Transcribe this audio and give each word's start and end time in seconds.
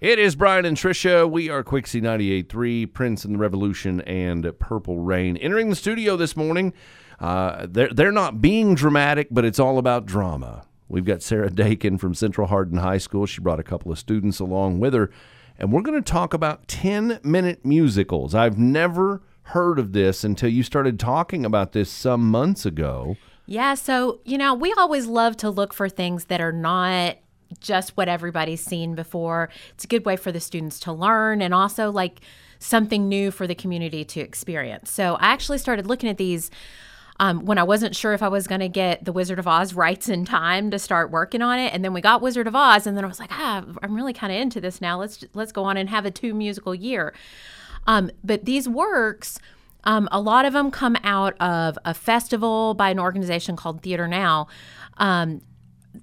It 0.00 0.20
is 0.20 0.36
Brian 0.36 0.64
and 0.64 0.76
Trisha. 0.76 1.28
We 1.28 1.48
are 1.48 1.64
Quixie 1.64 2.00
98.3, 2.00 2.92
Prince 2.92 3.24
and 3.24 3.34
the 3.34 3.38
Revolution, 3.38 4.00
and 4.02 4.48
Purple 4.60 5.00
Rain. 5.00 5.36
Entering 5.36 5.70
the 5.70 5.74
studio 5.74 6.16
this 6.16 6.36
morning, 6.36 6.72
uh, 7.18 7.66
they're, 7.68 7.88
they're 7.88 8.12
not 8.12 8.40
being 8.40 8.76
dramatic, 8.76 9.26
but 9.28 9.44
it's 9.44 9.58
all 9.58 9.76
about 9.76 10.06
drama. 10.06 10.64
We've 10.86 11.04
got 11.04 11.20
Sarah 11.20 11.50
Dakin 11.50 11.98
from 11.98 12.14
Central 12.14 12.46
Hardin 12.46 12.78
High 12.78 12.98
School. 12.98 13.26
She 13.26 13.40
brought 13.40 13.58
a 13.58 13.64
couple 13.64 13.90
of 13.90 13.98
students 13.98 14.38
along 14.38 14.78
with 14.78 14.94
her, 14.94 15.10
and 15.58 15.72
we're 15.72 15.82
going 15.82 16.00
to 16.00 16.12
talk 16.12 16.32
about 16.32 16.68
10 16.68 17.18
minute 17.24 17.64
musicals. 17.64 18.36
I've 18.36 18.56
never 18.56 19.22
heard 19.42 19.80
of 19.80 19.94
this 19.94 20.22
until 20.22 20.48
you 20.48 20.62
started 20.62 21.00
talking 21.00 21.44
about 21.44 21.72
this 21.72 21.90
some 21.90 22.30
months 22.30 22.64
ago. 22.64 23.16
Yeah, 23.46 23.74
so, 23.74 24.20
you 24.24 24.38
know, 24.38 24.54
we 24.54 24.72
always 24.74 25.06
love 25.06 25.36
to 25.38 25.50
look 25.50 25.74
for 25.74 25.88
things 25.88 26.26
that 26.26 26.40
are 26.40 26.52
not 26.52 27.16
just 27.60 27.96
what 27.96 28.08
everybody's 28.08 28.62
seen 28.62 28.94
before. 28.94 29.48
It's 29.70 29.84
a 29.84 29.88
good 29.88 30.04
way 30.04 30.16
for 30.16 30.32
the 30.32 30.40
students 30.40 30.78
to 30.80 30.92
learn 30.92 31.42
and 31.42 31.54
also 31.54 31.90
like 31.90 32.20
something 32.58 33.08
new 33.08 33.30
for 33.30 33.46
the 33.46 33.54
community 33.54 34.04
to 34.04 34.20
experience. 34.20 34.90
So 34.90 35.14
I 35.16 35.28
actually 35.28 35.58
started 35.58 35.86
looking 35.86 36.08
at 36.08 36.18
these 36.18 36.50
um, 37.20 37.44
when 37.44 37.58
I 37.58 37.64
wasn't 37.64 37.96
sure 37.96 38.12
if 38.12 38.22
I 38.22 38.28
was 38.28 38.46
going 38.46 38.60
to 38.60 38.68
get 38.68 39.04
the 39.04 39.12
Wizard 39.12 39.38
of 39.38 39.48
Oz 39.48 39.74
rights 39.74 40.08
in 40.08 40.24
time 40.24 40.70
to 40.70 40.78
start 40.78 41.10
working 41.10 41.42
on 41.42 41.58
it, 41.58 41.74
and 41.74 41.84
then 41.84 41.92
we 41.92 42.00
got 42.00 42.22
Wizard 42.22 42.46
of 42.46 42.54
Oz, 42.54 42.86
and 42.86 42.96
then 42.96 43.04
I 43.04 43.08
was 43.08 43.18
like, 43.18 43.32
ah, 43.32 43.64
I'm 43.82 43.94
really 43.94 44.12
kind 44.12 44.32
of 44.32 44.38
into 44.38 44.60
this 44.60 44.80
now. 44.80 45.00
Let's 45.00 45.24
let's 45.34 45.50
go 45.50 45.64
on 45.64 45.76
and 45.76 45.88
have 45.88 46.06
a 46.06 46.12
two 46.12 46.32
musical 46.32 46.74
year. 46.74 47.12
Um, 47.86 48.10
but 48.22 48.44
these 48.44 48.68
works. 48.68 49.38
Um, 49.84 50.08
a 50.10 50.20
lot 50.20 50.44
of 50.44 50.52
them 50.52 50.70
come 50.72 50.96
out 51.04 51.40
of 51.40 51.78
a 51.84 51.94
festival 51.94 52.74
by 52.74 52.90
an 52.90 52.98
organization 52.98 53.54
called 53.56 53.80
Theater 53.80 54.08
Now. 54.08 54.48
Um, 54.98 55.40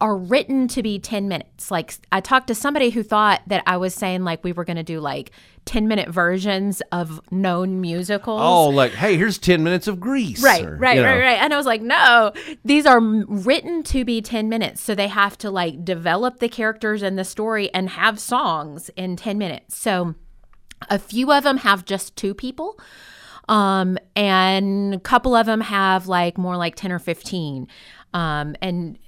are 0.00 0.16
written 0.16 0.68
to 0.68 0.82
be 0.82 0.98
10 0.98 1.28
minutes. 1.28 1.70
Like 1.70 1.94
I 2.12 2.20
talked 2.20 2.48
to 2.48 2.54
somebody 2.54 2.90
who 2.90 3.02
thought 3.02 3.42
that 3.46 3.62
I 3.66 3.76
was 3.76 3.94
saying 3.94 4.24
like 4.24 4.44
we 4.44 4.52
were 4.52 4.64
going 4.64 4.76
to 4.76 4.82
do 4.82 5.00
like 5.00 5.30
10 5.64 5.88
minute 5.88 6.08
versions 6.08 6.82
of 6.92 7.20
known 7.30 7.80
musicals. 7.80 8.40
Oh, 8.42 8.68
like, 8.68 8.92
hey, 8.92 9.16
here's 9.16 9.38
10 9.38 9.64
minutes 9.64 9.86
of 9.88 9.98
Grease. 9.98 10.42
Right, 10.42 10.64
or, 10.64 10.76
right, 10.76 10.96
you 10.96 11.02
know. 11.02 11.08
right, 11.08 11.20
right. 11.20 11.42
And 11.42 11.52
I 11.52 11.56
was 11.56 11.66
like, 11.66 11.82
no, 11.82 12.32
these 12.64 12.86
are 12.86 13.00
written 13.00 13.82
to 13.84 14.04
be 14.04 14.20
10 14.20 14.48
minutes. 14.48 14.80
So 14.80 14.94
they 14.94 15.08
have 15.08 15.38
to 15.38 15.50
like 15.50 15.84
develop 15.84 16.40
the 16.40 16.48
characters 16.48 17.02
and 17.02 17.18
the 17.18 17.24
story 17.24 17.72
and 17.72 17.90
have 17.90 18.20
songs 18.20 18.90
in 18.96 19.16
10 19.16 19.38
minutes. 19.38 19.76
So 19.76 20.14
a 20.88 20.98
few 20.98 21.32
of 21.32 21.44
them 21.44 21.58
have 21.58 21.84
just 21.84 22.16
two 22.16 22.34
people. 22.34 22.78
Um, 23.48 23.96
and 24.14 24.94
a 24.94 25.00
couple 25.00 25.34
of 25.34 25.46
them 25.46 25.60
have 25.60 26.06
like 26.06 26.36
more 26.36 26.56
like 26.56 26.74
10 26.74 26.92
or 26.92 26.98
15. 26.98 27.66
Um, 28.12 28.56
and 28.60 28.98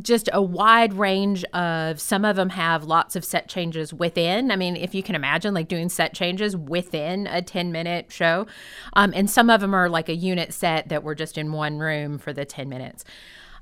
just 0.00 0.28
a 0.32 0.40
wide 0.40 0.94
range 0.94 1.44
of 1.46 2.00
some 2.00 2.24
of 2.24 2.36
them 2.36 2.50
have 2.50 2.84
lots 2.84 3.16
of 3.16 3.24
set 3.24 3.48
changes 3.48 3.92
within. 3.92 4.50
I 4.50 4.56
mean 4.56 4.76
if 4.76 4.94
you 4.94 5.02
can 5.02 5.14
imagine 5.14 5.52
like 5.52 5.68
doing 5.68 5.88
set 5.88 6.14
changes 6.14 6.56
within 6.56 7.26
a 7.26 7.42
10 7.42 7.72
minute 7.72 8.12
show 8.12 8.46
um, 8.92 9.12
and 9.16 9.28
some 9.28 9.50
of 9.50 9.60
them 9.60 9.74
are 9.74 9.88
like 9.88 10.08
a 10.08 10.14
unit 10.14 10.54
set 10.54 10.88
that 10.90 11.02
were 11.02 11.14
just 11.14 11.36
in 11.36 11.52
one 11.52 11.78
room 11.78 12.18
for 12.18 12.32
the 12.32 12.44
10 12.44 12.68
minutes. 12.68 13.04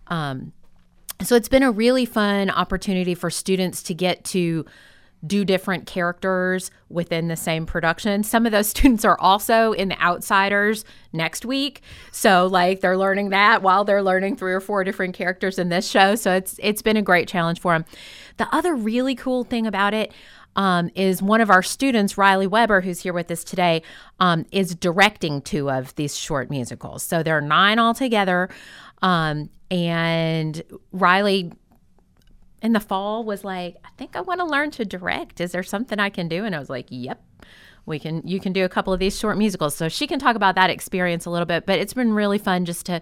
Um, 0.09 0.53
so 1.23 1.34
it's 1.34 1.49
been 1.49 1.62
a 1.62 1.73
really 1.73 2.05
fun 2.05 2.51
opportunity 2.51 3.15
for 3.15 3.31
students 3.31 3.83
to 3.84 3.95
get 3.95 4.25
to 4.27 4.65
do 5.27 5.44
different 5.44 5.86
characters 5.86 6.70
within 6.88 7.28
the 7.28 7.36
same 7.36 7.66
production. 7.66 8.22
Some 8.22 8.47
of 8.47 8.52
those 8.52 8.69
students 8.69 9.05
are 9.05 9.19
also 9.20 9.72
in 9.72 9.88
the 9.88 10.00
Outsiders 10.00 10.84
next 11.12 11.44
week. 11.44 11.83
So 12.12 12.47
like 12.47 12.80
they're 12.80 12.98
learning 12.98 13.30
that 13.30 13.62
while 13.62 13.84
they're 13.84 14.02
learning 14.02 14.36
three 14.36 14.52
or 14.52 14.60
four 14.60 14.84
different 14.84 15.14
characters 15.14 15.58
in 15.58 15.69
this 15.69 15.88
show. 15.88 16.14
So 16.14 16.33
it's 16.33 16.58
it's 16.62 16.83
been 16.83 16.97
a 16.97 17.02
great 17.02 17.28
challenge 17.28 17.60
for 17.60 17.72
them. 17.72 17.84
The 18.36 18.48
other 18.55 18.75
really 18.75 19.14
cool 19.14 19.44
thing 19.44 19.66
about 19.66 19.94
it 19.94 20.12
um, 20.56 20.91
is 20.94 21.22
one 21.22 21.41
of 21.41 21.50
our 21.50 21.62
students, 21.62 22.19
Riley 22.19 22.47
Weber, 22.47 22.80
who's 22.80 23.00
here 23.00 23.12
with 23.12 23.30
us 23.30 23.44
today, 23.44 23.82
um, 24.19 24.44
is 24.50 24.75
directing 24.75 25.41
two 25.41 25.70
of 25.70 25.94
these 25.94 26.16
short 26.19 26.50
musicals. 26.50 27.03
So 27.03 27.22
there 27.22 27.37
are 27.37 27.41
nine 27.41 27.78
altogether. 27.78 28.48
Um, 29.00 29.50
and 29.70 30.62
Riley 30.93 31.53
in 32.62 32.72
the 32.72 32.80
fall 32.80 33.24
was 33.24 33.44
like, 33.44 33.76
I 33.84 33.88
think 33.96 34.16
I 34.16 34.20
want 34.20 34.41
to 34.41 34.46
learn 34.46 34.70
to 34.72 34.84
direct. 34.84 35.41
Is 35.41 35.52
there 35.52 35.62
something 35.62 35.98
I 35.98 36.10
can 36.10 36.28
do? 36.28 36.44
And 36.44 36.54
I 36.54 36.58
was 36.58 36.70
like, 36.70 36.86
Yep. 36.91 37.22
We 37.86 37.98
can 37.98 38.20
you 38.26 38.38
can 38.38 38.52
do 38.52 38.64
a 38.66 38.69
couple 38.69 38.92
of 38.92 39.00
these 39.00 39.19
short 39.19 39.38
musicals. 39.38 39.74
So 39.74 39.88
she 39.88 40.06
can 40.06 40.19
talk 40.19 40.36
about 40.36 40.54
that 40.56 40.69
experience 40.69 41.24
a 41.24 41.30
little 41.30 41.46
bit, 41.46 41.64
but 41.64 41.78
it's 41.78 41.94
been 41.94 42.12
really 42.12 42.36
fun 42.38 42.66
just 42.66 42.84
to 42.86 43.00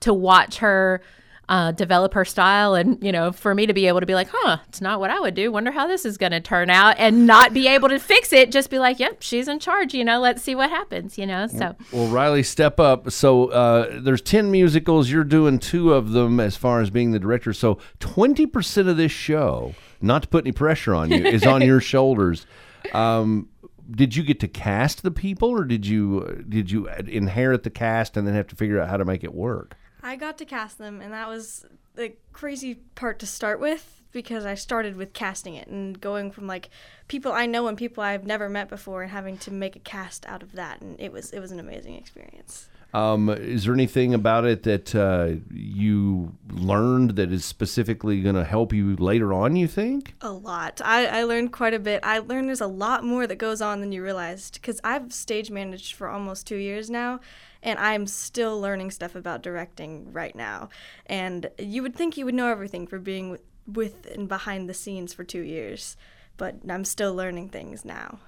to 0.00 0.14
watch 0.14 0.58
her 0.58 1.02
uh, 1.48 1.72
develop 1.72 2.14
her 2.14 2.24
style 2.24 2.74
and 2.74 3.02
you 3.02 3.10
know 3.10 3.32
for 3.32 3.54
me 3.54 3.66
to 3.66 3.72
be 3.72 3.86
able 3.86 4.00
to 4.00 4.06
be 4.06 4.14
like 4.14 4.28
huh 4.30 4.58
it's 4.68 4.80
not 4.80 5.00
what 5.00 5.10
i 5.10 5.18
would 5.18 5.34
do 5.34 5.50
wonder 5.50 5.70
how 5.70 5.86
this 5.86 6.04
is 6.04 6.18
going 6.18 6.32
to 6.32 6.40
turn 6.40 6.68
out 6.70 6.94
and 6.98 7.26
not 7.26 7.54
be 7.54 7.66
able 7.66 7.88
to 7.88 7.98
fix 7.98 8.32
it 8.32 8.52
just 8.52 8.68
be 8.70 8.78
like 8.78 8.98
yep 8.98 9.16
she's 9.20 9.48
in 9.48 9.58
charge 9.58 9.94
you 9.94 10.04
know 10.04 10.20
let's 10.20 10.42
see 10.42 10.54
what 10.54 10.68
happens 10.70 11.16
you 11.16 11.26
know 11.26 11.46
so 11.46 11.74
Well, 11.92 12.08
Riley, 12.08 12.42
step 12.42 12.78
up. 12.78 13.10
So 13.10 13.46
uh, 13.46 14.00
there's 14.00 14.20
10 14.20 14.50
musicals. 14.50 15.10
You're 15.10 15.24
doing 15.24 15.58
two 15.58 15.92
of 15.92 16.10
them 16.12 16.40
as 16.40 16.56
far 16.56 16.80
as 16.80 16.90
being 16.90 17.12
the 17.12 17.18
director. 17.18 17.52
So 17.52 17.78
20% 18.00 18.88
of 18.88 18.96
this 18.96 19.12
show, 19.12 19.74
not 20.00 20.22
to 20.22 20.28
put 20.28 20.44
any 20.44 20.52
pressure 20.52 20.94
on 20.94 21.10
you, 21.10 21.24
is 21.24 21.44
on 21.46 21.62
your 21.62 21.80
shoulders. 21.92 22.46
Um, 22.92 23.48
did 23.90 24.14
you 24.14 24.22
get 24.22 24.40
to 24.40 24.48
cast 24.48 25.02
the 25.02 25.10
people, 25.10 25.48
or 25.48 25.64
did 25.64 25.86
you 25.86 26.44
did 26.48 26.70
you 26.70 26.88
inherit 26.88 27.62
the 27.62 27.70
cast 27.70 28.16
and 28.16 28.26
then 28.26 28.34
have 28.34 28.46
to 28.48 28.56
figure 28.56 28.80
out 28.80 28.88
how 28.88 28.96
to 28.98 29.04
make 29.04 29.24
it 29.24 29.34
work? 29.34 29.76
I 30.02 30.16
got 30.16 30.38
to 30.38 30.44
cast 30.44 30.78
them, 30.78 31.00
and 31.00 31.12
that 31.12 31.28
was 31.28 31.66
the 31.94 32.12
crazy 32.32 32.76
part 32.94 33.18
to 33.20 33.26
start 33.26 33.60
with 33.60 34.02
because 34.12 34.46
I 34.46 34.54
started 34.54 34.96
with 34.96 35.12
casting 35.12 35.54
it 35.54 35.68
and 35.68 36.00
going 36.00 36.30
from 36.30 36.46
like 36.46 36.70
people 37.08 37.32
I 37.32 37.46
know 37.46 37.68
and 37.68 37.76
people 37.76 38.02
I've 38.02 38.26
never 38.26 38.48
met 38.48 38.68
before 38.68 39.02
and 39.02 39.10
having 39.10 39.36
to 39.38 39.50
make 39.50 39.76
a 39.76 39.80
cast 39.80 40.26
out 40.26 40.42
of 40.42 40.52
that, 40.52 40.80
and 40.80 40.98
it 41.00 41.12
was 41.12 41.30
it 41.32 41.40
was 41.40 41.52
an 41.52 41.60
amazing 41.60 41.94
experience. 41.94 42.68
Um, 42.94 43.28
is 43.28 43.64
there 43.64 43.74
anything 43.74 44.14
about 44.14 44.46
it 44.46 44.62
that 44.62 44.94
uh, 44.94 45.40
you 45.52 46.34
learned 46.50 47.16
that 47.16 47.30
is 47.30 47.44
specifically 47.44 48.22
going 48.22 48.34
to 48.34 48.44
help 48.44 48.72
you 48.72 48.96
later 48.96 49.32
on? 49.32 49.56
You 49.56 49.68
think? 49.68 50.14
A 50.22 50.32
lot. 50.32 50.80
I, 50.82 51.06
I 51.06 51.22
learned 51.24 51.52
quite 51.52 51.74
a 51.74 51.78
bit. 51.78 52.00
I 52.02 52.20
learned 52.20 52.48
there's 52.48 52.62
a 52.62 52.66
lot 52.66 53.04
more 53.04 53.26
that 53.26 53.36
goes 53.36 53.60
on 53.60 53.80
than 53.80 53.92
you 53.92 54.02
realized 54.02 54.54
because 54.54 54.80
I've 54.82 55.12
stage 55.12 55.50
managed 55.50 55.94
for 55.94 56.08
almost 56.08 56.46
two 56.46 56.56
years 56.56 56.88
now, 56.88 57.20
and 57.62 57.78
I'm 57.78 58.06
still 58.06 58.58
learning 58.58 58.90
stuff 58.90 59.14
about 59.14 59.42
directing 59.42 60.10
right 60.12 60.34
now. 60.34 60.70
And 61.04 61.50
you 61.58 61.82
would 61.82 61.94
think 61.94 62.16
you 62.16 62.24
would 62.24 62.34
know 62.34 62.48
everything 62.48 62.86
for 62.86 62.98
being 62.98 63.30
with, 63.30 63.42
with 63.66 64.06
and 64.06 64.28
behind 64.28 64.66
the 64.66 64.74
scenes 64.74 65.12
for 65.12 65.24
two 65.24 65.42
years, 65.42 65.98
but 66.38 66.56
I'm 66.66 66.86
still 66.86 67.14
learning 67.14 67.50
things 67.50 67.84
now. 67.84 68.20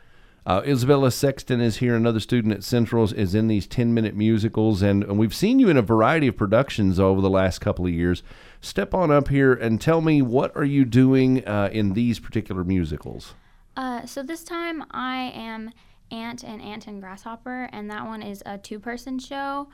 Uh, 0.46 0.62
Isabella 0.66 1.10
Sexton 1.10 1.60
is 1.60 1.78
here. 1.78 1.94
Another 1.94 2.20
student 2.20 2.54
at 2.54 2.64
Central's 2.64 3.12
is 3.12 3.34
in 3.34 3.48
these 3.48 3.66
10 3.66 3.92
minute 3.92 4.16
musicals, 4.16 4.82
and, 4.82 5.04
and 5.04 5.18
we've 5.18 5.34
seen 5.34 5.58
you 5.58 5.68
in 5.68 5.76
a 5.76 5.82
variety 5.82 6.26
of 6.28 6.36
productions 6.36 6.98
over 6.98 7.20
the 7.20 7.30
last 7.30 7.58
couple 7.60 7.86
of 7.86 7.92
years. 7.92 8.22
Step 8.60 8.94
on 8.94 9.10
up 9.10 9.28
here 9.28 9.52
and 9.52 9.80
tell 9.80 10.00
me 10.00 10.22
what 10.22 10.54
are 10.56 10.64
you 10.64 10.84
doing 10.84 11.46
uh, 11.46 11.68
in 11.72 11.92
these 11.92 12.18
particular 12.18 12.64
musicals? 12.64 13.34
Uh, 13.76 14.04
so 14.06 14.22
this 14.22 14.42
time 14.42 14.84
I 14.90 15.32
am 15.34 15.70
Ant 16.10 16.42
and 16.42 16.60
Ant 16.60 16.86
and 16.86 17.00
Grasshopper, 17.00 17.68
and 17.72 17.90
that 17.90 18.06
one 18.06 18.22
is 18.22 18.42
a 18.46 18.58
two-person 18.58 19.18
show. 19.18 19.68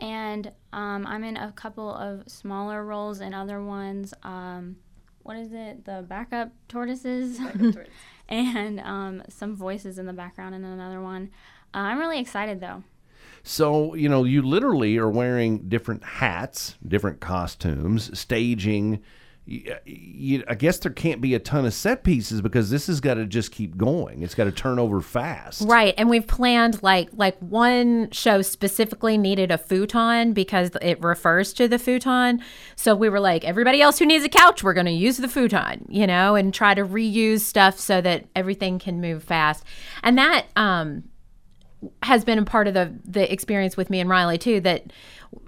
And 0.00 0.52
um, 0.72 1.06
I'm 1.06 1.24
in 1.24 1.36
a 1.36 1.52
couple 1.52 1.92
of 1.92 2.22
smaller 2.26 2.84
roles 2.84 3.20
in 3.20 3.34
other 3.34 3.62
ones. 3.62 4.14
Um, 4.22 4.76
what 5.30 5.38
is 5.38 5.52
it? 5.52 5.84
The 5.84 6.04
backup 6.08 6.50
tortoises, 6.66 7.38
and 8.28 8.80
um, 8.80 9.22
some 9.28 9.54
voices 9.54 9.96
in 9.96 10.06
the 10.06 10.12
background 10.12 10.56
in 10.56 10.64
another 10.64 11.00
one. 11.00 11.30
Uh, 11.72 11.78
I'm 11.78 12.00
really 12.00 12.18
excited 12.18 12.60
though. 12.60 12.82
So, 13.44 13.94
you 13.94 14.08
know, 14.08 14.24
you 14.24 14.42
literally 14.42 14.98
are 14.98 15.08
wearing 15.08 15.68
different 15.68 16.02
hats, 16.02 16.76
different 16.84 17.20
costumes, 17.20 18.18
staging. 18.18 19.04
You, 19.50 19.74
you, 19.84 20.44
I 20.46 20.54
guess 20.54 20.78
there 20.78 20.92
can't 20.92 21.20
be 21.20 21.34
a 21.34 21.40
ton 21.40 21.66
of 21.66 21.74
set 21.74 22.04
pieces 22.04 22.40
because 22.40 22.70
this 22.70 22.86
has 22.86 23.00
got 23.00 23.14
to 23.14 23.26
just 23.26 23.50
keep 23.50 23.76
going. 23.76 24.22
It's 24.22 24.36
got 24.36 24.44
to 24.44 24.52
turn 24.52 24.78
over 24.78 25.00
fast. 25.00 25.62
Right, 25.66 25.92
and 25.98 26.08
we've 26.08 26.26
planned 26.26 26.80
like 26.84 27.08
like 27.14 27.36
one 27.40 28.12
show 28.12 28.42
specifically 28.42 29.18
needed 29.18 29.50
a 29.50 29.58
futon 29.58 30.34
because 30.34 30.70
it 30.80 31.02
refers 31.02 31.52
to 31.54 31.66
the 31.66 31.80
futon. 31.80 32.40
So 32.76 32.94
we 32.94 33.08
were 33.08 33.18
like, 33.18 33.44
everybody 33.44 33.82
else 33.82 33.98
who 33.98 34.06
needs 34.06 34.24
a 34.24 34.28
couch, 34.28 34.62
we're 34.62 34.72
going 34.72 34.86
to 34.86 34.92
use 34.92 35.16
the 35.16 35.26
futon, 35.26 35.84
you 35.88 36.06
know, 36.06 36.36
and 36.36 36.54
try 36.54 36.72
to 36.74 36.86
reuse 36.86 37.40
stuff 37.40 37.76
so 37.76 38.00
that 38.02 38.26
everything 38.36 38.78
can 38.78 39.00
move 39.00 39.24
fast. 39.24 39.64
And 40.04 40.16
that 40.16 40.46
um, 40.54 41.02
has 42.04 42.24
been 42.24 42.38
a 42.38 42.44
part 42.44 42.68
of 42.68 42.74
the 42.74 42.94
the 43.04 43.32
experience 43.32 43.76
with 43.76 43.90
me 43.90 43.98
and 43.98 44.08
Riley 44.08 44.38
too. 44.38 44.60
That 44.60 44.92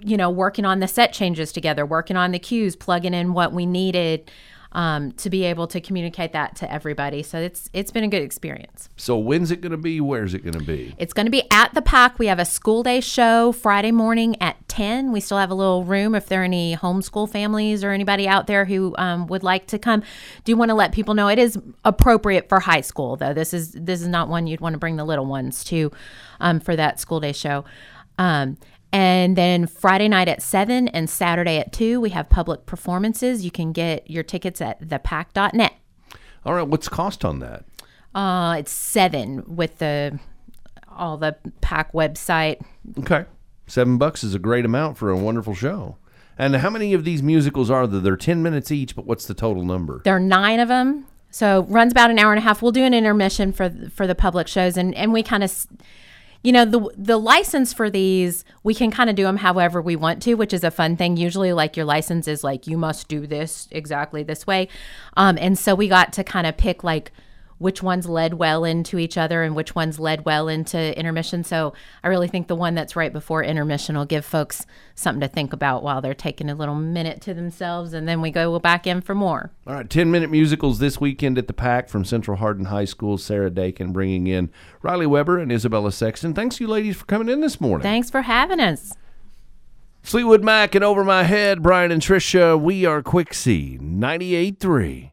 you 0.01 0.17
know, 0.17 0.29
working 0.29 0.65
on 0.65 0.79
the 0.79 0.87
set 0.87 1.13
changes 1.13 1.51
together, 1.51 1.85
working 1.85 2.17
on 2.17 2.31
the 2.31 2.39
cues, 2.39 2.75
plugging 2.75 3.13
in 3.13 3.33
what 3.33 3.53
we 3.53 3.65
needed. 3.65 4.29
um, 4.73 5.11
to 5.13 5.29
be 5.29 5.43
able 5.43 5.67
to 5.67 5.79
communicate 5.79 6.33
that 6.33 6.55
to 6.57 6.71
everybody. 6.71 7.23
So 7.23 7.39
it's 7.39 7.69
it's 7.73 7.91
been 7.91 8.03
a 8.03 8.07
good 8.07 8.23
experience. 8.23 8.89
So 8.97 9.17
when's 9.17 9.51
it 9.51 9.61
going 9.61 9.71
to 9.71 9.77
be? 9.77 10.01
Where's 10.01 10.33
it 10.33 10.43
going 10.43 10.57
to 10.57 10.63
be? 10.63 10.95
It's 10.97 11.13
going 11.13 11.27
to 11.27 11.31
be 11.31 11.43
at 11.51 11.73
the 11.73 11.81
Pack. 11.81 12.17
We 12.17 12.27
have 12.27 12.39
a 12.39 12.45
school 12.45 12.83
day 12.83 12.99
show 12.99 13.51
Friday 13.51 13.91
morning 13.91 14.35
at 14.41 14.67
10. 14.67 15.11
We 15.11 15.19
still 15.19 15.37
have 15.37 15.51
a 15.51 15.55
little 15.55 15.83
room 15.83 16.15
if 16.15 16.27
there 16.27 16.41
are 16.41 16.45
any 16.45 16.75
homeschool 16.75 17.29
families 17.29 17.83
or 17.83 17.91
anybody 17.91 18.27
out 18.27 18.47
there 18.47 18.65
who 18.65 18.95
um, 18.97 19.27
would 19.27 19.43
like 19.43 19.67
to 19.67 19.77
come. 19.77 20.01
Do 20.43 20.51
you 20.51 20.57
want 20.57 20.69
to 20.69 20.75
let 20.75 20.91
people 20.91 21.13
know 21.13 21.27
it 21.27 21.39
is 21.39 21.57
appropriate 21.85 22.49
for 22.49 22.59
high 22.59 22.81
school 22.81 23.15
though. 23.15 23.33
This 23.33 23.53
is 23.53 23.73
this 23.73 24.01
is 24.01 24.07
not 24.07 24.27
one 24.27 24.47
you'd 24.47 24.61
want 24.61 24.73
to 24.73 24.79
bring 24.79 24.95
the 24.95 25.05
little 25.05 25.25
ones 25.25 25.63
to 25.65 25.91
um, 26.39 26.59
for 26.59 26.75
that 26.75 26.99
school 26.99 27.19
day 27.19 27.31
show. 27.31 27.63
Um, 28.17 28.57
and 28.93 29.35
then 29.35 29.65
Friday 29.65 30.07
night 30.07 30.27
at 30.27 30.41
7 30.41 30.87
and 30.89 31.09
Saturday 31.09 31.57
at 31.57 31.73
2, 31.73 31.99
we 31.99 32.11
have 32.11 32.29
public 32.29 32.67
performances. 32.67 33.43
You 33.43 33.49
can 33.49 33.73
get 33.73 34.09
your 34.09 34.21
tickets 34.21 34.61
at 34.61 34.79
thepack.net. 34.81 35.73
All 36.45 36.53
right, 36.53 36.67
what's 36.67 36.87
cost 36.87 37.25
on 37.25 37.39
that? 37.39 37.65
Uh, 38.13 38.57
it's 38.59 38.71
7 38.71 39.55
with 39.55 39.79
the 39.79 40.19
all 40.95 41.17
the 41.17 41.35
pack 41.61 41.91
website. 41.93 42.61
Okay. 42.99 43.25
Seven 43.65 43.97
bucks 43.97 44.23
is 44.23 44.35
a 44.35 44.39
great 44.39 44.63
amount 44.63 44.97
for 44.97 45.09
a 45.09 45.17
wonderful 45.17 45.55
show. 45.55 45.97
And 46.37 46.55
how 46.57 46.69
many 46.69 46.93
of 46.93 47.03
these 47.03 47.23
musicals 47.23 47.71
are 47.71 47.87
there? 47.87 47.99
They're 47.99 48.15
10 48.15 48.43
minutes 48.43 48.71
each, 48.71 48.95
but 48.95 49.07
what's 49.07 49.25
the 49.25 49.33
total 49.33 49.63
number? 49.63 50.01
There 50.03 50.15
are 50.15 50.19
nine 50.19 50.59
of 50.59 50.67
them. 50.67 51.07
So 51.31 51.63
runs 51.63 51.91
about 51.91 52.11
an 52.11 52.19
hour 52.19 52.31
and 52.31 52.37
a 52.37 52.43
half. 52.43 52.61
We'll 52.61 52.71
do 52.71 52.83
an 52.83 52.93
intermission 52.93 53.53
for 53.53 53.73
for 53.95 54.05
the 54.05 54.13
public 54.13 54.47
shows, 54.47 54.77
and 54.77 54.93
and 54.93 55.11
we 55.11 55.23
kind 55.23 55.43
of, 55.43 55.65
you 56.43 56.51
know, 56.51 56.65
the 56.65 56.89
the 56.97 57.17
license 57.17 57.71
for 57.73 57.89
these 57.89 58.43
we 58.63 58.75
can 58.75 58.91
kind 58.91 59.09
of 59.09 59.15
do 59.15 59.23
them 59.23 59.37
however 59.37 59.81
we 59.81 59.95
want 59.95 60.21
to, 60.23 60.33
which 60.35 60.53
is 60.53 60.63
a 60.63 60.71
fun 60.71 60.97
thing. 60.97 61.15
Usually, 61.15 61.53
like 61.53 61.77
your 61.77 61.85
license 61.85 62.27
is 62.27 62.43
like 62.43 62.67
you 62.67 62.77
must 62.77 63.07
do 63.07 63.25
this 63.25 63.67
exactly 63.71 64.23
this 64.23 64.45
way, 64.45 64.67
um, 65.15 65.37
and 65.39 65.57
so 65.57 65.73
we 65.73 65.87
got 65.87 66.11
to 66.13 66.23
kind 66.23 66.45
of 66.45 66.57
pick 66.57 66.83
like 66.83 67.11
which 67.63 67.81
ones 67.81 68.09
led 68.09 68.33
well 68.33 68.65
into 68.65 68.99
each 68.99 69.17
other 69.17 69.41
and 69.41 69.55
which 69.55 69.73
ones 69.73 69.97
led 69.97 70.25
well 70.25 70.49
into 70.49 70.97
intermission. 70.99 71.45
So 71.45 71.73
I 72.03 72.09
really 72.09 72.27
think 72.27 72.47
the 72.47 72.55
one 72.55 72.75
that's 72.75 72.97
right 72.97 73.11
before 73.11 73.41
intermission 73.41 73.97
will 73.97 74.05
give 74.05 74.25
folks 74.25 74.65
something 74.95 75.21
to 75.21 75.29
think 75.29 75.53
about 75.53 75.81
while 75.81 76.01
they're 76.01 76.13
taking 76.13 76.49
a 76.49 76.55
little 76.55 76.75
minute 76.75 77.21
to 77.21 77.33
themselves, 77.33 77.93
and 77.93 78.05
then 78.05 78.21
we 78.21 78.31
go 78.31 78.59
back 78.59 78.85
in 78.85 78.99
for 78.99 79.15
more. 79.15 79.51
All 79.65 79.75
right, 79.75 79.89
10 79.89 80.11
minute 80.11 80.29
musicals 80.29 80.79
this 80.79 80.99
weekend 80.99 81.37
at 81.37 81.47
the 81.47 81.53
Pack 81.53 81.87
from 81.87 82.03
Central 82.03 82.35
Hardin 82.35 82.65
High 82.65 82.83
School. 82.83 83.17
Sarah 83.17 83.49
Dakin 83.49 83.93
bringing 83.93 84.27
in 84.27 84.51
Riley 84.81 85.07
Weber 85.07 85.39
and 85.39 85.51
Isabella 85.51 85.93
Sexton. 85.93 86.33
Thanks, 86.33 86.59
you 86.59 86.67
ladies, 86.67 86.97
for 86.97 87.05
coming 87.05 87.29
in 87.29 87.39
this 87.39 87.61
morning. 87.61 87.83
Thanks 87.83 88.09
for 88.09 88.23
having 88.23 88.59
us. 88.59 88.91
Fleetwood 90.01 90.43
Mac 90.43 90.75
and 90.75 90.83
Over 90.83 91.05
My 91.05 91.23
Head, 91.23 91.63
Brian 91.63 91.89
and 91.89 92.01
Trisha. 92.01 92.61
We 92.61 92.83
are 92.85 93.01
Quixie 93.01 93.79
98.3. 93.79 95.12